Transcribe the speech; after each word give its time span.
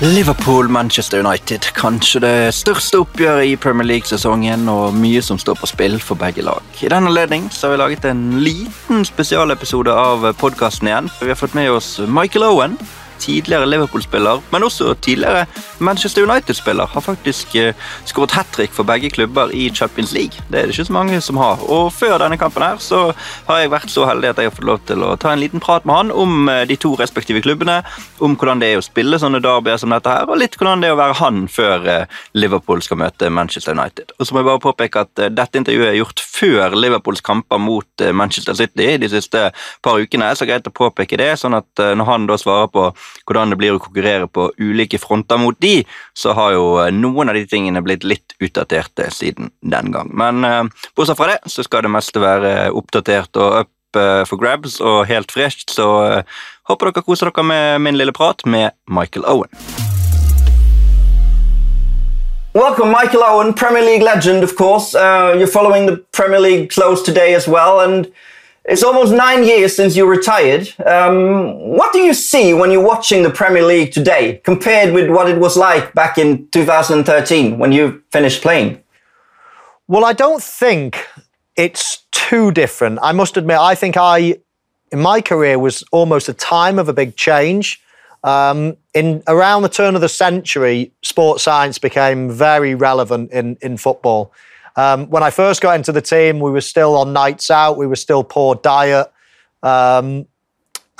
Liverpool-Manchester 0.00 1.18
United. 1.26 1.64
Kanskje 1.74 2.20
det 2.22 2.54
største 2.54 3.00
oppgjøret 3.02 3.50
i 3.50 3.56
Premier 3.58 3.88
League-sesongen, 3.88 4.68
og 4.70 4.94
mye 4.94 5.18
som 5.26 5.40
står 5.42 5.58
på 5.58 5.66
spill 5.66 5.96
for 5.98 6.14
begge 6.20 6.44
lag. 6.46 6.62
I 6.78 6.90
den 6.92 7.08
anledning 7.10 7.48
har 7.50 7.72
vi 7.72 7.80
laget 7.80 8.06
en 8.06 8.38
liten 8.38 9.02
spesialepisode 9.08 9.90
av 9.90 10.28
podkasten 10.38 10.86
igjen. 10.86 11.10
Vi 11.18 11.32
har 11.32 11.40
fått 11.40 11.58
med 11.58 11.72
oss 11.74 11.96
Michael 12.06 12.46
Owen, 12.46 12.78
tidligere 13.18 13.66
Liverpool-spiller, 13.68 14.42
men 14.52 14.64
også 14.64 14.94
tidligere 14.94 15.46
Manchester 15.78 16.22
United-spiller, 16.22 16.86
har 16.86 17.00
faktisk 17.00 17.54
uh, 17.54 17.72
skåret 18.04 18.34
hat 18.36 18.46
trick 18.54 18.72
for 18.74 18.86
begge 18.88 19.10
klubber 19.10 19.52
i 19.54 19.68
Champions 19.74 20.12
League. 20.12 20.42
Det 20.48 20.58
er 20.60 20.66
det 20.66 20.76
ikke 20.76 20.84
så 20.84 20.92
mange 20.92 21.20
som 21.20 21.36
har. 21.36 21.62
Og 21.70 21.92
før 21.92 22.18
denne 22.18 22.38
kampen 22.38 22.62
her 22.62 22.80
så 22.82 23.12
har 23.48 23.62
jeg 23.62 23.72
vært 23.72 23.92
så 23.92 24.06
heldig 24.08 24.30
at 24.30 24.42
jeg 24.42 24.50
har 24.50 24.56
fått 24.56 24.68
lov 24.68 24.80
til 24.88 25.04
å 25.04 25.14
ta 25.20 25.32
en 25.32 25.42
liten 25.42 25.62
prat 25.62 25.86
med 25.88 25.96
han 25.96 26.12
om 26.12 26.48
uh, 26.48 26.62
de 26.68 26.76
to 26.76 26.94
respektive 26.98 27.42
klubbene, 27.44 27.80
om 28.24 28.36
hvordan 28.38 28.62
det 28.62 28.72
er 28.72 28.82
å 28.82 28.86
spille 28.86 29.20
sånne 29.20 29.42
derbyer 29.44 29.80
som 29.80 29.94
dette 29.94 30.12
her, 30.12 30.28
og 30.28 30.40
litt 30.40 30.58
hvordan 30.58 30.84
det 30.84 30.90
er 30.90 30.96
å 30.96 31.00
være 31.00 31.18
han 31.22 31.44
før 31.52 31.88
uh, 31.88 32.20
Liverpool 32.38 32.82
skal 32.84 33.02
møte 33.02 33.30
Manchester 33.30 33.76
United. 33.76 34.14
Og 34.18 34.26
så 34.26 34.34
må 34.34 34.42
jeg 34.42 34.50
bare 34.50 34.64
påpeke 34.64 35.04
at 35.06 35.24
dette 35.34 35.60
intervjuet 35.60 35.92
er 35.92 35.98
gjort 36.00 36.22
før 36.22 36.76
Liverpools 36.78 37.22
kamper 37.24 37.60
mot 37.62 38.06
Manchester 38.14 38.54
City 38.58 38.94
de 39.00 39.08
siste 39.10 39.48
par 39.82 39.98
ukene, 39.98 40.30
så 40.36 40.46
greit 40.48 40.66
å 40.68 40.74
påpeke 40.74 41.18
det, 41.18 41.32
sånn 41.40 41.56
at 41.58 41.82
når 41.98 42.06
han 42.08 42.26
da 42.28 42.36
svarer 42.38 42.70
på 42.72 42.84
hvordan 43.28 43.52
det 43.52 43.58
blir 43.60 43.76
å 43.76 43.82
konkurrere 43.82 44.28
på 44.30 44.48
ulike 44.58 45.00
fronter 45.00 45.40
mot 45.40 45.58
de, 45.62 45.82
så 46.16 46.34
har 46.38 46.54
jo 46.56 46.68
eh, 46.82 46.92
noen 46.94 47.32
av 47.32 47.38
de 47.38 47.46
tingene 47.48 47.82
blitt 47.84 48.06
litt 48.08 48.36
utdaterte 48.42 49.10
siden 49.14 49.52
den 49.60 49.92
gang. 49.94 50.12
Men 50.12 50.44
eh, 50.44 50.62
bortsett 50.96 51.18
fra 51.18 51.32
det, 51.32 51.40
så 51.50 51.66
skal 51.66 51.86
det 51.86 51.92
meste 51.94 52.22
være 52.22 52.70
oppdatert 52.76 53.40
og 53.40 53.64
up 53.64 54.00
eh, 54.00 54.24
for 54.28 54.40
grabs 54.40 54.80
og 54.80 55.04
helt 55.10 55.32
fresht, 55.34 55.70
så 55.74 55.90
eh, 56.06 56.40
håper 56.70 56.92
dere 56.92 57.06
koser 57.06 57.30
dere 57.30 57.46
med 57.46 57.84
min 57.84 58.00
lille 58.00 58.16
prat 58.16 58.44
med 58.46 58.76
Michael 58.86 59.26
Owen. 59.28 59.52
Welcome, 62.54 62.90
Michael 62.90 63.22
Owen, 63.22 63.54
Premier 63.54 63.84
League 63.84 64.02
legend, 64.02 64.42
of 64.42 64.56
course. 64.56 64.94
Uh, 64.94 65.32
you're 65.38 65.46
following 65.46 65.86
the 65.86 65.98
Premier 66.12 66.40
League 66.40 66.70
close 66.70 67.02
today 67.02 67.34
as 67.34 67.46
well, 67.46 67.80
and 67.80 68.10
It's 68.68 68.82
almost 68.82 69.14
nine 69.14 69.44
years 69.44 69.74
since 69.74 69.96
you 69.96 70.04
retired. 70.04 70.68
Um, 70.84 71.58
what 71.70 71.90
do 71.94 72.00
you 72.00 72.12
see 72.12 72.52
when 72.52 72.70
you're 72.70 72.84
watching 72.86 73.22
the 73.22 73.30
Premier 73.30 73.62
League 73.62 73.92
today 73.92 74.42
compared 74.44 74.92
with 74.92 75.08
what 75.08 75.30
it 75.30 75.38
was 75.38 75.56
like 75.56 75.94
back 75.94 76.18
in 76.18 76.46
2013 76.48 77.56
when 77.56 77.72
you 77.72 78.02
finished 78.12 78.42
playing? 78.42 78.82
Well, 79.86 80.04
I 80.04 80.12
don't 80.12 80.42
think 80.42 81.06
it's 81.56 82.04
too 82.10 82.52
different. 82.52 82.98
I 83.00 83.12
must 83.12 83.38
admit, 83.38 83.56
I 83.56 83.74
think 83.74 83.96
I, 83.96 84.36
in 84.92 85.00
my 85.00 85.22
career, 85.22 85.58
was 85.58 85.82
almost 85.90 86.28
a 86.28 86.34
time 86.34 86.78
of 86.78 86.90
a 86.90 86.92
big 86.92 87.16
change. 87.16 87.80
Um, 88.22 88.76
in 88.92 89.22
around 89.28 89.62
the 89.62 89.70
turn 89.70 89.94
of 89.94 90.02
the 90.02 90.10
century, 90.10 90.92
sports 91.00 91.42
science 91.42 91.78
became 91.78 92.30
very 92.30 92.74
relevant 92.74 93.30
in 93.30 93.56
in 93.62 93.78
football. 93.78 94.30
Um, 94.78 95.10
when 95.10 95.24
I 95.24 95.30
first 95.30 95.60
got 95.60 95.74
into 95.74 95.90
the 95.90 96.00
team, 96.00 96.38
we 96.38 96.52
were 96.52 96.60
still 96.60 96.94
on 96.94 97.12
nights 97.12 97.50
out, 97.50 97.76
we 97.76 97.88
were 97.88 97.96
still 97.96 98.22
poor 98.22 98.54
diet, 98.54 99.10
um, 99.64 100.24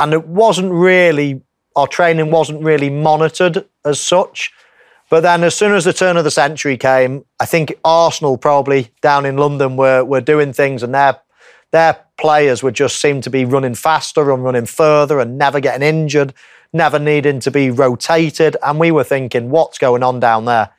and 0.00 0.12
it 0.12 0.26
wasn't 0.26 0.72
really 0.72 1.42
our 1.76 1.86
training 1.86 2.32
wasn't 2.32 2.60
really 2.64 2.90
monitored 2.90 3.64
as 3.84 4.00
such. 4.00 4.50
But 5.10 5.20
then, 5.20 5.44
as 5.44 5.54
soon 5.54 5.74
as 5.74 5.84
the 5.84 5.92
turn 5.92 6.16
of 6.16 6.24
the 6.24 6.30
century 6.32 6.76
came, 6.76 7.24
I 7.38 7.46
think 7.46 7.72
Arsenal 7.84 8.36
probably 8.36 8.90
down 9.00 9.24
in 9.24 9.36
London 9.36 9.76
were 9.76 10.04
were 10.04 10.20
doing 10.20 10.52
things, 10.52 10.82
and 10.82 10.92
their 10.92 11.20
their 11.70 11.98
players 12.16 12.64
would 12.64 12.74
just 12.74 13.00
seem 13.00 13.20
to 13.20 13.30
be 13.30 13.44
running 13.44 13.76
faster 13.76 14.32
and 14.32 14.42
running 14.42 14.66
further 14.66 15.20
and 15.20 15.38
never 15.38 15.60
getting 15.60 15.86
injured, 15.86 16.34
never 16.72 16.98
needing 16.98 17.38
to 17.40 17.52
be 17.52 17.70
rotated. 17.70 18.56
And 18.60 18.80
we 18.80 18.90
were 18.90 19.04
thinking, 19.04 19.50
what's 19.50 19.78
going 19.78 20.02
on 20.02 20.18
down 20.18 20.46
there? 20.46 20.70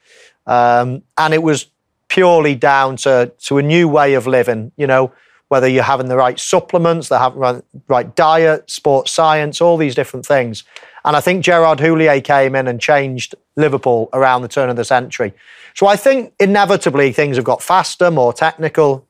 Um, 0.46 1.04
and 1.18 1.34
it 1.34 1.44
was 1.44 1.68
purely 2.10 2.56
down 2.56 2.98
to, 2.98 3.32
to 3.38 3.58
a 3.58 3.62
new 3.62 3.88
way 3.88 4.16
of 4.16 4.28
living, 4.28 4.72
you 4.76 4.88
know, 4.88 5.12
whether 5.48 5.68
you're 5.68 5.84
having 5.84 6.08
the 6.08 6.18
right 6.18 6.40
supplements, 6.40 7.10
the 7.10 7.32
right, 7.36 7.64
right 7.88 8.16
diet, 8.16 8.70
sports 8.70 9.12
science, 9.12 9.62
all 9.62 9.78
these 9.78 9.96
different 9.96 10.26
things. 10.26 10.64
And 11.06 11.16
I 11.16 11.22
think 11.22 11.44
Gerard 11.44 11.80
Houllier 11.80 12.24
came 12.24 12.56
in 12.56 12.68
and 12.68 12.80
changed 12.80 13.36
Liverpool 13.56 14.10
around 14.14 14.42
the 14.42 14.48
turn 14.48 14.70
of 14.70 14.76
the 14.76 14.86
century. 14.86 15.34
So 15.76 15.88
I 15.88 15.96
think 15.96 16.34
inevitably 16.40 17.14
things 17.14 17.38
have 17.38 17.46
got 17.46 17.64
faster, 17.64 18.12
more 18.12 18.34
technical 18.34 19.08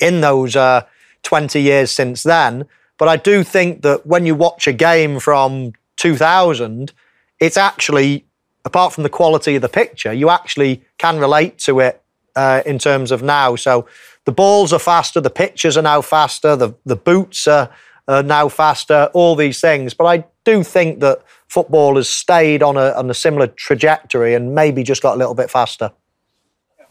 in 0.00 0.20
those 0.20 0.54
uh, 0.54 0.82
20 1.22 1.60
years 1.60 1.90
since 1.90 2.22
then. 2.22 2.66
But 2.98 3.08
I 3.08 3.16
do 3.16 3.42
think 3.42 3.82
that 3.82 4.06
when 4.06 4.26
you 4.26 4.34
watch 4.34 4.66
a 4.66 4.72
game 4.72 5.18
from 5.18 5.72
2000, 5.96 6.92
it's 7.40 7.56
actually, 7.56 8.26
apart 8.64 8.92
from 8.92 9.02
the 9.02 9.08
quality 9.08 9.56
of 9.56 9.62
the 9.62 9.68
picture, 9.68 10.12
you 10.12 10.30
actually 10.30 10.82
can 10.98 11.18
relate 11.18 11.58
to 11.58 11.80
it 11.80 12.02
uh, 12.36 12.62
in 12.66 12.78
terms 12.78 13.10
of 13.10 13.22
now. 13.22 13.56
So 13.56 13.86
the 14.24 14.32
balls 14.32 14.72
are 14.72 14.78
faster, 14.78 15.20
the 15.20 15.30
pitches 15.30 15.76
are 15.76 15.82
now 15.82 16.00
faster, 16.00 16.56
the, 16.56 16.74
the 16.84 16.96
boots 16.96 17.48
are, 17.48 17.70
are 18.06 18.22
now 18.22 18.48
faster, 18.48 19.10
all 19.14 19.36
these 19.36 19.60
things. 19.60 19.94
But 19.94 20.04
I 20.04 20.24
do 20.44 20.62
think 20.62 21.00
that 21.00 21.22
football 21.48 21.96
has 21.96 22.08
stayed 22.08 22.62
on 22.62 22.76
a, 22.76 22.92
on 22.92 23.10
a 23.10 23.14
similar 23.14 23.46
trajectory 23.46 24.34
and 24.34 24.54
maybe 24.54 24.82
just 24.82 25.02
got 25.02 25.14
a 25.14 25.18
little 25.18 25.34
bit 25.34 25.50
faster. 25.50 25.92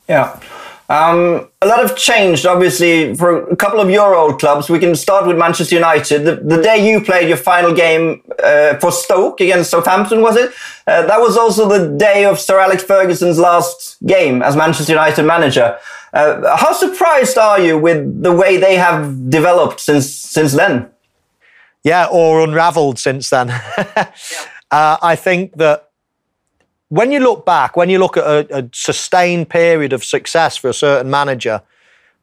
Yeah. 0.10 0.40
Um, 0.90 1.50
a 1.62 1.68
lot 1.68 1.84
of 1.84 1.98
changed, 1.98 2.46
obviously, 2.46 3.14
for 3.16 3.50
a 3.50 3.56
couple 3.58 3.82
of 3.82 3.90
your 3.90 4.16
old 4.16 4.40
clubs. 4.40 4.70
We 4.70 4.80
can 4.80 4.96
start 4.96 5.28
with 5.28 5.38
Manchester 5.38 5.76
United. 5.76 6.24
The, 6.24 6.36
the 6.36 6.62
day 6.62 6.90
you 6.90 7.02
played 7.02 7.28
your 7.28 7.38
final 7.38 7.74
game 7.74 8.24
uh, 8.42 8.78
for 8.78 8.92
Stoke 8.92 9.42
against 9.42 9.70
Southampton, 9.72 10.22
was 10.22 10.38
it? 10.38 10.52
Uh, 10.88 11.06
that 11.06 11.20
was 11.20 11.36
also 11.36 11.68
the 11.68 11.98
day 11.98 12.24
of 12.24 12.40
Sir 12.40 12.60
Alex 12.60 12.84
Ferguson's 12.84 13.38
last 13.38 13.98
game 14.06 14.42
as 14.42 14.56
Manchester 14.56 14.94
United 14.94 15.24
manager. 15.24 15.78
Uh, 16.14 16.56
how 16.56 16.72
surprised 16.72 17.38
are 17.38 17.60
you 17.60 17.78
with 17.78 18.24
the 18.24 18.32
way 18.32 18.56
they 18.56 18.76
have 18.76 19.30
developed 19.30 19.82
since 19.82 20.10
since 20.10 20.54
then? 20.54 20.90
Yeah, 21.84 22.08
or 22.10 22.42
unravelled 22.42 22.98
since 22.98 23.30
then. 23.30 23.50
yeah. 23.50 24.12
Uh, 24.70 24.98
I 25.02 25.16
think 25.16 25.54
that 25.54 25.87
when 26.90 27.12
you 27.12 27.20
look 27.20 27.46
back, 27.46 27.76
when 27.76 27.90
you 27.90 28.00
look 28.00 28.18
at 28.18 28.26
a, 28.26 28.60
a, 28.60 28.70
sustained 28.74 29.50
period 29.50 29.94
of 29.94 30.04
success 30.04 30.56
for 30.56 30.70
a 30.70 30.74
certain 30.74 31.10
manager, 31.10 31.62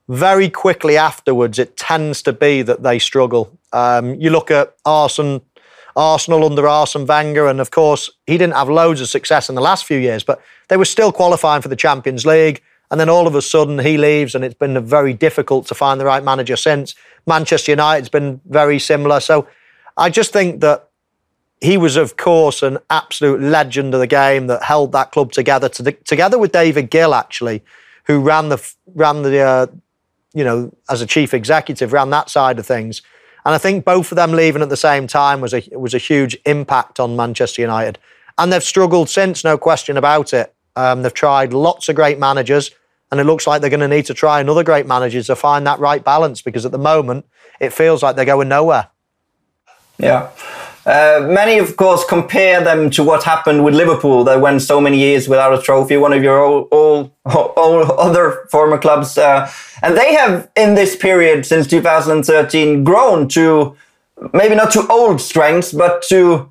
very 0.08 0.48
quickly 0.48 0.96
afterwards, 0.96 1.58
it 1.58 1.76
tends 1.76 2.22
to 2.22 2.32
be 2.32 2.62
that 2.62 2.82
they 2.82 2.98
struggle. 2.98 3.56
Um, 3.72 4.14
you 4.14 4.30
look 4.30 4.50
at 4.50 4.74
Arsenal, 4.84 5.44
Arsenal 5.96 6.44
under 6.44 6.66
Arsene 6.66 7.06
Wenger, 7.06 7.46
and 7.46 7.60
of 7.60 7.70
course, 7.70 8.10
he 8.26 8.38
didn't 8.38 8.54
have 8.54 8.68
loads 8.68 9.00
of 9.00 9.08
success 9.08 9.48
in 9.48 9.54
the 9.54 9.60
last 9.60 9.84
few 9.84 9.98
years, 9.98 10.24
but 10.24 10.40
they 10.68 10.76
were 10.76 10.84
still 10.84 11.12
qualifying 11.12 11.62
for 11.62 11.68
the 11.68 11.76
Champions 11.76 12.26
League. 12.26 12.62
And 12.90 13.00
then 13.00 13.08
all 13.08 13.26
of 13.26 13.34
a 13.34 13.42
sudden, 13.42 13.78
he 13.78 13.96
leaves, 13.96 14.34
and 14.34 14.44
it's 14.44 14.54
been 14.54 14.84
very 14.84 15.14
difficult 15.14 15.66
to 15.68 15.74
find 15.74 15.98
the 15.98 16.04
right 16.04 16.22
manager 16.22 16.56
since. 16.56 16.94
Manchester 17.26 17.72
United's 17.72 18.10
been 18.10 18.40
very 18.46 18.78
similar. 18.78 19.20
So 19.20 19.48
I 19.96 20.10
just 20.10 20.32
think 20.32 20.60
that 20.60 20.90
he 21.64 21.76
was, 21.76 21.96
of 21.96 22.16
course, 22.16 22.62
an 22.62 22.78
absolute 22.90 23.40
legend 23.40 23.94
of 23.94 24.00
the 24.00 24.06
game 24.06 24.46
that 24.48 24.62
held 24.62 24.92
that 24.92 25.12
club 25.12 25.32
together, 25.32 25.68
to 25.70 25.82
the, 25.82 25.92
together 25.92 26.38
with 26.38 26.52
David 26.52 26.90
Gill, 26.90 27.14
actually, 27.14 27.62
who 28.04 28.20
ran 28.20 28.50
the 28.50 28.74
ran 28.94 29.22
the 29.22 29.38
uh, 29.40 29.66
you 30.34 30.44
know 30.44 30.72
as 30.90 31.00
a 31.00 31.06
chief 31.06 31.32
executive 31.32 31.92
ran 31.92 32.10
that 32.10 32.28
side 32.28 32.58
of 32.58 32.66
things. 32.66 33.02
And 33.46 33.54
I 33.54 33.58
think 33.58 33.84
both 33.84 34.10
of 34.12 34.16
them 34.16 34.32
leaving 34.32 34.62
at 34.62 34.68
the 34.68 34.76
same 34.76 35.06
time 35.06 35.40
was 35.40 35.54
a 35.54 35.62
was 35.72 35.94
a 35.94 35.98
huge 35.98 36.36
impact 36.44 37.00
on 37.00 37.16
Manchester 37.16 37.62
United. 37.62 37.98
And 38.36 38.52
they've 38.52 38.64
struggled 38.64 39.08
since, 39.08 39.44
no 39.44 39.56
question 39.56 39.96
about 39.96 40.32
it. 40.32 40.54
Um, 40.76 41.02
they've 41.02 41.14
tried 41.14 41.52
lots 41.52 41.88
of 41.88 41.94
great 41.94 42.18
managers, 42.18 42.72
and 43.10 43.20
it 43.20 43.24
looks 43.24 43.46
like 43.46 43.60
they're 43.60 43.70
going 43.70 43.80
to 43.80 43.88
need 43.88 44.06
to 44.06 44.14
try 44.14 44.40
another 44.40 44.64
great 44.64 44.86
managers 44.86 45.28
to 45.28 45.36
find 45.36 45.66
that 45.66 45.78
right 45.78 46.04
balance 46.04 46.42
because 46.42 46.66
at 46.66 46.72
the 46.72 46.78
moment 46.78 47.26
it 47.60 47.72
feels 47.72 48.02
like 48.02 48.16
they're 48.16 48.24
going 48.24 48.48
nowhere. 48.48 48.88
Yeah. 49.98 50.30
Uh, 50.86 51.26
many, 51.30 51.58
of 51.58 51.76
course, 51.76 52.04
compare 52.04 52.62
them 52.62 52.90
to 52.90 53.02
what 53.02 53.22
happened 53.24 53.64
with 53.64 53.74
Liverpool 53.74 54.22
They 54.22 54.36
went 54.36 54.60
so 54.60 54.80
many 54.80 54.98
years 54.98 55.28
without 55.28 55.58
a 55.58 55.62
trophy, 55.62 55.96
one 55.96 56.12
of 56.12 56.22
your 56.22 56.44
all, 56.44 56.68
all, 56.70 57.12
all 57.56 58.00
other 58.00 58.46
former 58.50 58.78
clubs. 58.78 59.16
Uh, 59.16 59.50
and 59.82 59.96
they 59.96 60.14
have, 60.14 60.50
in 60.56 60.74
this 60.74 60.94
period 60.94 61.46
since 61.46 61.66
2013, 61.66 62.84
grown 62.84 63.28
to 63.28 63.76
maybe 64.32 64.54
not 64.54 64.72
to 64.72 64.86
old 64.88 65.20
strengths, 65.20 65.72
but 65.72 66.02
to, 66.08 66.50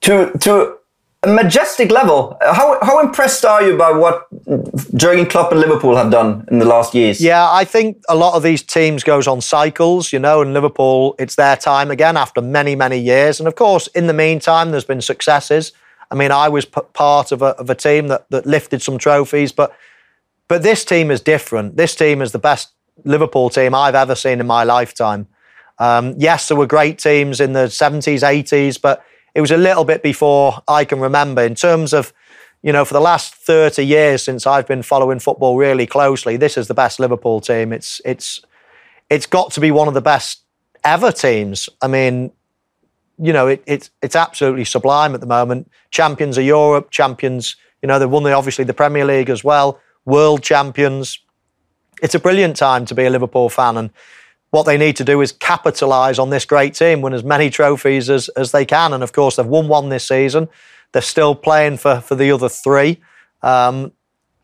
to, 0.00 0.32
to 0.40 0.78
majestic 1.26 1.90
level. 1.90 2.36
How, 2.40 2.78
how 2.82 3.00
impressed 3.00 3.44
are 3.44 3.62
you 3.62 3.76
by 3.76 3.92
what 3.92 4.26
Jurgen 4.96 5.26
Klopp 5.26 5.52
and 5.52 5.60
Liverpool 5.60 5.96
have 5.96 6.10
done 6.10 6.44
in 6.50 6.58
the 6.58 6.64
last 6.64 6.94
years? 6.94 7.20
Yeah, 7.20 7.50
I 7.50 7.64
think 7.64 8.02
a 8.08 8.14
lot 8.14 8.34
of 8.34 8.42
these 8.42 8.62
teams 8.62 9.04
goes 9.04 9.26
on 9.26 9.40
cycles, 9.40 10.12
you 10.12 10.18
know, 10.18 10.42
and 10.42 10.52
Liverpool, 10.52 11.14
it's 11.18 11.36
their 11.36 11.56
time 11.56 11.90
again 11.90 12.16
after 12.16 12.40
many, 12.40 12.74
many 12.74 12.98
years. 12.98 13.40
And 13.40 13.46
of 13.46 13.54
course, 13.54 13.86
in 13.88 14.06
the 14.06 14.12
meantime, 14.12 14.70
there's 14.70 14.84
been 14.84 15.00
successes. 15.00 15.72
I 16.10 16.14
mean, 16.14 16.30
I 16.30 16.48
was 16.48 16.64
p- 16.64 16.80
part 16.92 17.32
of 17.32 17.42
a, 17.42 17.56
of 17.56 17.70
a 17.70 17.74
team 17.74 18.08
that, 18.08 18.28
that 18.30 18.46
lifted 18.46 18.82
some 18.82 18.98
trophies, 18.98 19.52
but 19.52 19.74
but 20.46 20.62
this 20.62 20.84
team 20.84 21.10
is 21.10 21.20
different. 21.22 21.76
This 21.76 21.94
team 21.94 22.20
is 22.20 22.32
the 22.32 22.38
best 22.38 22.72
Liverpool 23.04 23.48
team 23.50 23.74
I've 23.74 23.94
ever 23.94 24.14
seen 24.14 24.40
in 24.40 24.46
my 24.46 24.62
lifetime. 24.64 25.26
Um, 25.78 26.14
yes, 26.18 26.48
there 26.48 26.56
were 26.56 26.66
great 26.66 26.98
teams 26.98 27.40
in 27.40 27.52
the 27.52 27.66
70s, 27.66 28.20
80s, 28.20 28.80
but 28.80 29.04
it 29.34 29.40
was 29.40 29.50
a 29.50 29.56
little 29.56 29.84
bit 29.84 30.02
before 30.02 30.62
I 30.68 30.84
can 30.84 31.00
remember 31.00 31.42
in 31.42 31.54
terms 31.54 31.92
of, 31.92 32.12
you 32.62 32.72
know, 32.72 32.84
for 32.84 32.94
the 32.94 33.00
last 33.00 33.34
30 33.34 33.84
years 33.84 34.22
since 34.22 34.46
I've 34.46 34.66
been 34.66 34.82
following 34.82 35.18
football 35.18 35.56
really 35.56 35.86
closely, 35.86 36.36
this 36.36 36.56
is 36.56 36.68
the 36.68 36.74
best 36.74 37.00
Liverpool 37.00 37.40
team. 37.40 37.72
It's 37.72 38.00
it's 38.04 38.40
it's 39.10 39.26
got 39.26 39.52
to 39.52 39.60
be 39.60 39.70
one 39.70 39.88
of 39.88 39.94
the 39.94 40.00
best 40.00 40.42
ever 40.84 41.12
teams. 41.12 41.68
I 41.82 41.88
mean, 41.88 42.30
you 43.18 43.32
know, 43.32 43.48
it, 43.48 43.62
it's 43.66 43.90
it's 44.02 44.16
absolutely 44.16 44.64
sublime 44.64 45.14
at 45.14 45.20
the 45.20 45.26
moment. 45.26 45.70
Champions 45.90 46.38
of 46.38 46.44
Europe, 46.44 46.90
champions. 46.90 47.56
You 47.82 47.88
know, 47.88 47.98
they've 47.98 48.10
won 48.10 48.22
the, 48.22 48.32
obviously 48.32 48.64
the 48.64 48.72
Premier 48.72 49.04
League 49.04 49.28
as 49.28 49.44
well. 49.44 49.80
World 50.04 50.42
champions. 50.42 51.18
It's 52.02 52.14
a 52.14 52.18
brilliant 52.18 52.56
time 52.56 52.86
to 52.86 52.94
be 52.94 53.04
a 53.04 53.10
Liverpool 53.10 53.48
fan, 53.48 53.76
and 53.76 53.90
what 54.54 54.66
they 54.66 54.78
need 54.78 54.94
to 54.94 55.04
do 55.04 55.20
is 55.20 55.32
capitalise 55.32 56.16
on 56.16 56.30
this 56.30 56.44
great 56.44 56.74
team, 56.74 57.02
win 57.02 57.12
as 57.12 57.24
many 57.24 57.50
trophies 57.50 58.08
as, 58.08 58.28
as 58.30 58.52
they 58.52 58.64
can. 58.64 58.92
And 58.92 59.02
of 59.02 59.12
course, 59.12 59.34
they've 59.34 59.44
won 59.44 59.66
one 59.66 59.88
this 59.88 60.06
season. 60.06 60.48
They're 60.92 61.02
still 61.02 61.34
playing 61.34 61.78
for, 61.78 62.00
for 62.00 62.14
the 62.14 62.30
other 62.30 62.48
three. 62.48 63.00
Um, 63.42 63.90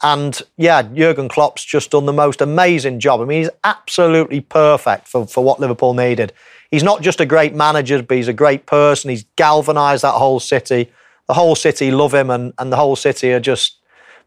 and 0.03 0.43
yeah, 0.57 0.83
Jurgen 0.83 1.29
Klopp's 1.29 1.65
just 1.65 1.93
done 1.93 2.07
the 2.07 2.13
most 2.13 2.41
amazing 2.41 2.99
job. 2.99 3.21
I 3.21 3.25
mean, 3.25 3.43
he's 3.43 3.51
absolutely 3.63 4.41
perfect 4.41 5.07
for, 5.07 5.29
for 5.29 5.45
what 5.45 5.61
Liverpool 5.61 5.95
needed. 5.95 6.33
He's 6.73 6.83
not 6.83 7.03
just 7.03 7.21
a 7.21 7.27
great 7.27 7.55
manager, 7.55 8.03
but 8.03 8.17
he's 8.17 8.27
a 8.27 8.33
great 8.33 8.67
person. 8.67 9.11
He's 9.11 9.27
galvanised 9.37 10.03
that 10.03 10.15
whole 10.15 10.41
city. 10.41 10.91
The 11.29 11.35
whole 11.35 11.55
city 11.55 11.93
love 11.93 12.15
him, 12.15 12.31
and, 12.31 12.53
and 12.59 12.73
the 12.73 12.77
whole 12.77 12.97
city 12.97 13.33
are 13.33 13.39
just 13.39 13.77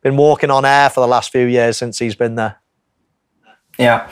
been 0.02 0.16
walking 0.16 0.50
on 0.50 0.64
air 0.64 0.90
for 0.90 1.02
the 1.02 1.08
last 1.08 1.30
few 1.30 1.46
years 1.46 1.76
since 1.76 2.00
he's 2.00 2.16
been 2.16 2.36
there. 2.36 2.63
Yeah. 3.78 4.10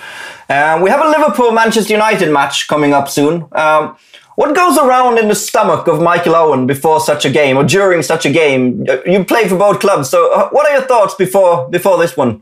Uh, 0.49 0.79
we 0.81 0.89
have 0.89 1.05
a 1.05 1.09
Liverpool 1.09 1.51
Manchester 1.51 1.93
United 1.93 2.31
match 2.31 2.67
coming 2.67 2.93
up 2.93 3.09
soon. 3.09 3.47
Um, 3.51 3.95
what 4.35 4.55
goes 4.55 4.77
around 4.77 5.19
in 5.19 5.27
the 5.27 5.35
stomach 5.35 5.87
of 5.87 6.01
Michael 6.01 6.35
Owen 6.35 6.65
before 6.65 6.99
such 6.99 7.25
a 7.25 7.29
game 7.29 7.57
or 7.57 7.63
during 7.63 8.01
such 8.01 8.25
a 8.25 8.31
game? 8.31 8.85
You 9.05 9.23
play 9.23 9.47
for 9.47 9.57
both 9.57 9.79
clubs, 9.79 10.09
so 10.09 10.33
uh, 10.33 10.49
what 10.49 10.67
are 10.67 10.77
your 10.77 10.87
thoughts 10.87 11.15
before 11.15 11.69
before 11.69 11.97
this 11.97 12.17
one? 12.17 12.41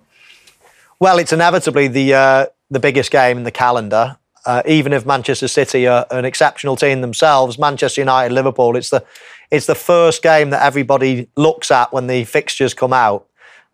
Well, 1.00 1.20
it's 1.20 1.34
inevitably 1.34 1.88
the 1.88 2.14
uh, 2.14 2.46
the 2.70 2.80
biggest 2.80 3.12
game 3.12 3.38
in 3.38 3.44
the 3.44 3.52
calendar. 3.52 4.18
Uh, 4.46 4.62
even 4.66 4.94
if 4.94 5.06
Manchester 5.06 5.48
City 5.48 5.88
are 5.88 6.06
an 6.12 6.26
exceptional 6.26 6.76
team 6.76 7.02
themselves, 7.02 7.60
Manchester 7.60 8.02
United, 8.02 8.34
Liverpool, 8.34 8.78
it's 8.78 8.90
the 8.90 9.04
it's 9.52 9.66
the 9.66 9.76
first 9.76 10.22
game 10.22 10.52
that 10.52 10.64
everybody 10.64 11.28
looks 11.36 11.72
at 11.72 11.92
when 11.92 12.08
the 12.08 12.24
fixtures 12.24 12.74
come 12.74 12.94
out. 12.94 13.28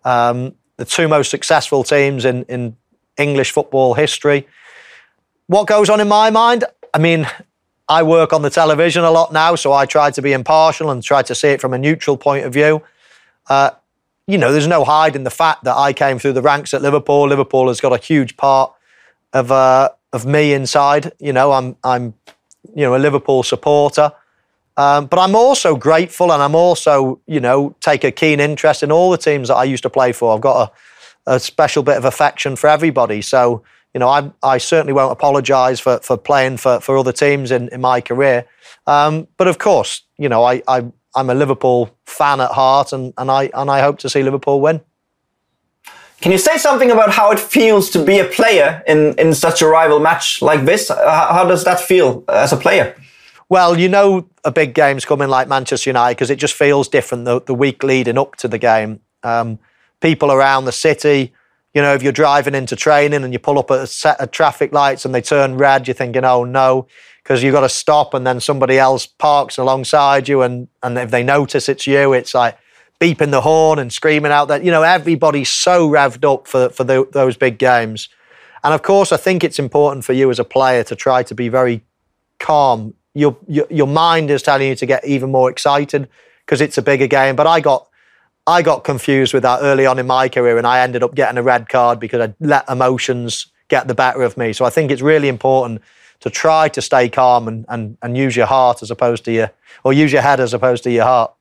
Um, 0.04 0.56
the 0.78 0.86
two 0.86 1.08
most 1.08 1.30
successful 1.30 1.84
teams 1.84 2.26
in 2.26 2.44
in 2.46 2.78
English 3.18 3.52
football 3.52 3.94
history. 3.94 4.48
What 5.48 5.68
goes 5.68 5.90
on 5.90 6.00
in 6.00 6.08
my 6.08 6.30
mind? 6.30 6.64
I 6.94 6.98
mean, 6.98 7.28
I 7.88 8.04
work 8.04 8.34
on 8.34 8.42
the 8.42 8.50
television 8.50 9.04
a 9.04 9.12
lot 9.12 9.32
now, 9.32 9.56
so 9.56 9.72
I 9.72 9.86
try 9.86 10.12
to 10.12 10.22
be 10.22 10.34
impartial 10.34 10.90
and 10.90 11.04
try 11.04 11.22
to 11.22 11.36
see 11.36 11.50
it 11.50 11.62
from 11.62 11.74
a 11.74 11.78
neutral 11.78 12.18
point 12.18 12.46
of 12.46 12.54
view. 12.54 12.82
Uh, 13.48 13.72
you 14.28 14.40
know, 14.40 14.52
there's 14.52 14.68
no 14.68 14.84
hiding 14.84 15.24
the 15.24 15.30
fact 15.30 15.64
that 15.66 15.76
I 15.76 15.94
came 15.94 16.18
through 16.18 16.34
the 16.34 16.42
ranks 16.42 16.74
at 16.74 16.82
Liverpool. 16.82 17.28
Liverpool 17.28 17.68
has 17.68 17.80
got 17.80 17.94
a 17.94 18.04
huge 18.04 18.38
part 18.38 18.74
of 19.34 19.52
uh, 19.52 19.90
of 20.12 20.26
me 20.26 20.54
inside. 20.54 21.12
You 21.20 21.34
know, 21.34 21.52
I'm 21.52 21.76
I'm 21.84 22.16
you 22.74 22.84
know 22.84 22.96
a 22.96 22.98
Liverpool 22.98 23.44
supporter, 23.44 24.12
um, 24.78 25.06
but 25.06 25.20
I'm 25.20 25.36
also 25.36 25.76
grateful 25.76 26.32
and 26.32 26.42
I'm 26.42 26.56
also 26.56 27.20
you 27.28 27.40
know 27.40 27.76
take 27.82 28.04
a 28.04 28.12
keen 28.12 28.40
interest 28.40 28.82
in 28.82 28.92
all 28.92 29.12
the 29.12 29.18
teams 29.18 29.50
that 29.50 29.56
I 29.56 29.64
used 29.64 29.84
to 29.84 29.92
play 29.92 30.12
for. 30.12 30.34
I've 30.34 30.42
got 30.42 30.70
a 30.70 30.72
a 31.28 31.40
special 31.40 31.84
bit 31.84 31.98
of 31.98 32.06
affection 32.06 32.56
for 32.56 32.68
everybody. 32.68 33.22
So, 33.22 33.64
you 33.94 34.00
know, 34.00 34.10
I, 34.10 34.32
I 34.44 34.58
certainly 34.58 34.94
won't 34.94 35.12
apologise 35.12 35.80
for, 35.80 36.00
for 36.00 36.18
playing 36.18 36.58
for, 36.58 36.80
for 36.80 36.98
other 36.98 37.12
teams 37.12 37.52
in, 37.52 37.70
in 37.70 37.82
my 37.82 38.02
career. 38.02 38.46
Um, 38.88 39.28
but 39.38 39.48
of 39.48 39.58
course, 39.58 40.04
you 40.18 40.30
know, 40.30 40.44
I, 40.44 40.62
I, 40.68 40.86
I'm 41.16 41.30
a 41.30 41.34
Liverpool 41.34 41.90
fan 42.06 42.42
at 42.42 42.52
heart 42.52 42.94
and, 42.94 43.14
and, 43.18 43.32
I, 43.32 43.50
and 43.54 43.72
I 43.72 43.82
hope 43.82 44.00
to 44.00 44.10
see 44.10 44.22
Liverpool 44.22 44.62
win. 44.62 44.82
Can 46.22 46.32
you 46.32 46.38
say 46.38 46.58
something 46.58 46.92
about 46.92 47.12
how 47.12 47.32
it 47.32 47.40
feels 47.40 47.90
to 47.92 48.04
be 48.04 48.20
a 48.20 48.26
player 48.26 48.84
in, 48.88 49.14
in 49.20 49.34
such 49.34 49.62
a 49.62 49.68
rival 49.68 50.00
match 50.00 50.42
like 50.42 50.66
this? 50.66 50.90
How, 50.90 51.28
how 51.32 51.46
does 51.46 51.64
that 51.66 51.80
feel 51.80 52.24
as 52.28 52.52
a 52.52 52.58
player? 52.58 52.96
Well, 53.48 53.78
you 53.78 53.90
know, 53.90 54.28
a 54.44 54.52
big 54.52 54.74
game's 54.74 55.06
coming 55.06 55.30
like 55.30 55.48
Manchester 55.48 55.90
United 55.90 56.16
because 56.16 56.32
it 56.32 56.38
just 56.38 56.54
feels 56.54 56.88
different 56.88 57.26
the, 57.26 57.42
the 57.42 57.54
week 57.54 57.84
leading 57.84 58.18
up 58.18 58.36
to 58.38 58.48
the 58.48 58.58
game. 58.58 59.02
Um, 59.24 59.60
people 60.06 60.32
around 60.32 60.66
the 60.66 60.72
city. 60.72 61.34
You 61.74 61.82
know, 61.82 61.96
if 61.96 62.04
you're 62.04 62.12
driving 62.12 62.54
into 62.54 62.76
training 62.76 63.24
and 63.24 63.34
you 63.34 63.40
pull 63.40 63.58
up 63.58 63.72
at 63.72 63.80
a 63.80 63.88
set 63.88 64.22
of 64.22 64.30
traffic 64.30 64.72
lights 64.72 65.04
and 65.04 65.16
they 65.16 65.22
turn 65.22 65.58
red, 65.58 65.88
you're 65.88 65.96
thinking, 65.96 66.24
oh 66.24 66.44
no, 66.44 66.86
because 67.24 67.42
you've 67.42 67.54
got 67.54 67.62
to 67.62 67.70
stop 67.70 68.14
and 68.14 68.26
then 68.26 68.40
somebody 68.40 68.78
else 68.78 69.08
parks 69.08 69.58
alongside 69.58 70.28
you. 70.30 70.44
And, 70.44 70.68
and 70.84 70.96
if 71.00 71.10
they 71.10 71.24
notice 71.24 71.68
it's 71.68 71.88
you, 71.88 72.14
it's 72.14 72.36
like 72.36 72.56
beeping 73.02 73.32
the 73.32 73.42
horn 73.42 73.80
and 73.80 73.92
screaming 73.92 74.32
out 74.32 74.48
that, 74.50 74.64
you 74.64 74.70
know, 74.70 74.84
everybody's 74.84 75.50
so 75.50 75.90
revved 75.90 76.24
up 76.32 76.48
for, 76.48 76.70
for 76.70 76.84
the, 76.84 77.08
those 77.12 77.36
big 77.36 77.58
games. 77.58 78.08
And 78.64 78.76
of 78.76 78.84
course, 78.84 79.12
I 79.12 79.18
think 79.18 79.44
it's 79.44 79.58
important 79.58 80.06
for 80.06 80.14
you 80.14 80.30
as 80.30 80.38
a 80.38 80.46
player 80.46 80.84
to 80.84 80.96
try 80.96 81.24
to 81.24 81.34
be 81.34 81.50
very 81.50 81.84
calm. 82.40 82.94
Your, 83.16 83.36
your, 83.48 83.66
your 83.72 83.88
mind 83.88 84.30
is 84.30 84.44
telling 84.44 84.68
you 84.68 84.76
to 84.76 84.86
get 84.86 85.04
even 85.04 85.32
more 85.32 85.50
excited 85.50 86.08
because 86.46 86.62
it's 86.62 86.78
a 86.78 86.84
bigger 86.84 87.08
game. 87.08 87.36
But 87.36 87.48
I 87.48 87.60
got 87.60 87.88
I 88.48 88.62
got 88.62 88.84
confused 88.84 89.34
with 89.34 89.44
that 89.44 89.60
early 89.62 89.86
on 89.86 89.98
in 89.98 90.06
my 90.06 90.30
career 90.30 90.58
and 90.58 90.68
I 90.68 90.82
ended 90.82 91.02
up 91.02 91.16
getting 91.16 91.38
a 91.38 91.44
red 91.44 91.68
card 91.68 92.00
because 92.00 92.30
I 92.30 92.34
let 92.40 92.70
emotions 92.70 93.48
get 93.70 93.88
the 93.88 93.96
better 93.96 94.22
of 94.22 94.38
me. 94.38 94.54
So 94.54 94.66
I 94.66 94.70
think 94.70 94.92
it's 94.92 95.02
really 95.02 95.28
important 95.28 95.82
to 96.20 96.30
try 96.30 96.70
to 96.70 96.82
stay 96.82 97.10
calm 97.10 97.48
and, 97.48 97.66
and, 97.70 97.98
and 98.02 98.16
use 98.16 98.36
your 98.36 98.46
heart 98.46 98.84
as 98.84 98.92
opposed 98.92 99.26
to 99.26 99.32
your, 99.32 99.52
or 99.84 99.94
use 99.94 100.12
your 100.12 100.22
head 100.22 100.40
as 100.40 100.54
opposed 100.54 100.84
to 100.84 100.92
your 100.92 101.06
heart. 101.06 101.34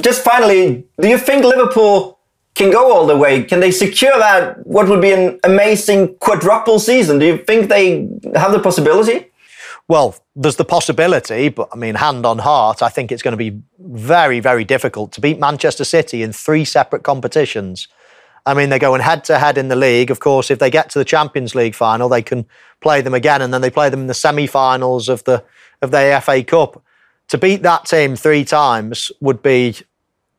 Just 0.00 0.22
finally, 0.22 0.86
do 1.00 1.08
you 1.08 1.18
think 1.18 1.44
Liverpool 1.44 2.18
can 2.54 2.70
go 2.70 2.92
all 2.92 3.06
the 3.06 3.16
way? 3.16 3.42
Can 3.42 3.60
they 3.60 3.72
secure 3.72 4.16
that, 4.18 4.64
what 4.66 4.88
would 4.88 5.00
be 5.00 5.12
an 5.12 5.40
amazing 5.42 6.16
quadruple 6.18 6.78
season? 6.78 7.18
Do 7.18 7.26
you 7.26 7.38
think 7.38 7.68
they 7.68 8.08
have 8.36 8.52
the 8.52 8.60
possibility? 8.60 9.26
Well, 9.88 10.16
there's 10.36 10.56
the 10.56 10.66
possibility, 10.66 11.48
but 11.48 11.70
I 11.72 11.76
mean, 11.76 11.94
hand 11.94 12.26
on 12.26 12.38
heart, 12.38 12.82
I 12.82 12.90
think 12.90 13.10
it's 13.10 13.22
going 13.22 13.32
to 13.32 13.38
be 13.38 13.58
very, 13.78 14.38
very 14.38 14.62
difficult 14.62 15.12
to 15.12 15.22
beat 15.22 15.40
Manchester 15.40 15.84
City 15.84 16.22
in 16.22 16.32
three 16.32 16.66
separate 16.66 17.02
competitions. 17.02 17.88
I 18.44 18.52
mean, 18.52 18.68
they're 18.68 18.78
going 18.78 19.00
head 19.00 19.24
to 19.24 19.38
head 19.38 19.56
in 19.56 19.68
the 19.68 19.76
league. 19.76 20.10
Of 20.10 20.20
course, 20.20 20.50
if 20.50 20.58
they 20.58 20.70
get 20.70 20.90
to 20.90 20.98
the 20.98 21.06
Champions 21.06 21.54
League 21.54 21.74
final, 21.74 22.08
they 22.10 22.22
can 22.22 22.46
play 22.82 23.00
them 23.00 23.14
again, 23.14 23.40
and 23.40 23.52
then 23.52 23.62
they 23.62 23.70
play 23.70 23.88
them 23.88 24.00
in 24.00 24.06
the 24.08 24.14
semi-finals 24.14 25.08
of 25.08 25.24
the 25.24 25.42
of 25.80 25.90
the 25.90 26.20
FA 26.22 26.44
Cup. 26.44 26.82
To 27.28 27.38
beat 27.38 27.62
that 27.62 27.86
team 27.86 28.14
three 28.14 28.44
times 28.44 29.10
would 29.20 29.42
be 29.42 29.76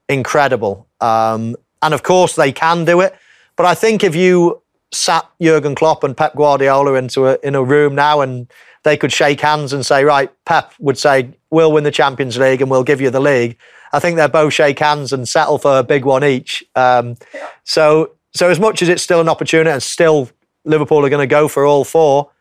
incredible. 0.07 0.87
Um, 1.01 1.55
and 1.81 1.93
of 1.93 2.03
course, 2.03 2.35
they 2.35 2.51
can 2.51 2.85
do 2.85 3.01
it. 3.01 3.15
But 3.55 3.65
I 3.65 3.73
think 3.73 4.03
if 4.03 4.15
you 4.15 4.61
sat 4.91 5.27
Jurgen 5.41 5.75
Klopp 5.75 6.03
and 6.03 6.15
Pep 6.15 6.35
Guardiola 6.35 6.95
into 6.95 7.27
a 7.27 7.37
in 7.43 7.55
a 7.55 7.63
room 7.63 7.95
now 7.95 8.21
and 8.21 8.47
they 8.83 8.97
could 8.97 9.11
shake 9.11 9.41
hands 9.41 9.73
and 9.73 9.85
say, 9.85 10.03
right, 10.03 10.31
Pep 10.45 10.73
would 10.79 10.97
say, 10.97 11.31
we'll 11.49 11.71
win 11.71 11.83
the 11.83 11.91
Champions 11.91 12.37
League 12.37 12.61
and 12.61 12.69
we'll 12.69 12.83
give 12.83 13.01
you 13.01 13.09
the 13.09 13.19
league. 13.19 13.57
I 13.91 13.99
think 13.99 14.17
they'll 14.17 14.27
both 14.27 14.53
shake 14.53 14.79
hands 14.79 15.11
and 15.13 15.27
settle 15.27 15.57
for 15.57 15.79
a 15.79 15.83
big 15.83 16.05
one 16.05 16.23
each. 16.23 16.63
Um, 16.75 17.17
so, 17.63 18.11
so 18.33 18.49
as 18.49 18.59
much 18.59 18.81
as 18.81 18.89
it's 18.89 19.01
still 19.01 19.19
an 19.19 19.29
opportunity 19.29 19.71
and 19.71 19.81
still 19.81 20.29
Liverpool 20.63 21.05
are 21.05 21.09
going 21.09 21.27
to 21.27 21.27
go 21.27 21.47
for 21.47 21.65
all 21.65 21.83
four, 21.83 22.31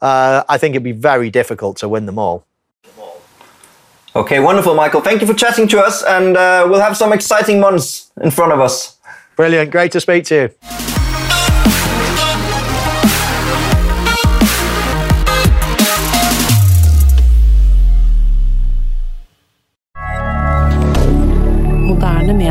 uh, 0.00 0.44
I 0.48 0.58
think 0.58 0.74
it'd 0.74 0.82
be 0.82 0.92
very 0.92 1.30
difficult 1.30 1.76
to 1.78 1.88
win 1.88 2.06
them 2.06 2.18
all. 2.18 2.46
Okay, 4.16 4.38
wonderful, 4.38 4.74
Michael. 4.74 5.00
Thank 5.00 5.20
you 5.20 5.26
for 5.26 5.34
chatting 5.34 5.66
to 5.68 5.80
us, 5.80 6.04
and 6.04 6.36
uh, 6.36 6.66
we'll 6.70 6.80
have 6.80 6.96
some 6.96 7.12
exciting 7.12 7.58
months 7.58 8.12
in 8.20 8.30
front 8.30 8.52
of 8.52 8.60
us. 8.60 8.96
Brilliant. 9.34 9.72
Great 9.72 9.90
to 9.92 10.00
speak 10.00 10.24
to 10.26 10.34
you. 10.34 10.83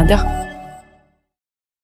rien. 0.03 0.32